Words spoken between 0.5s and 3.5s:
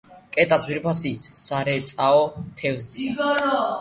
ძვირფასი სარეწაო თევზია.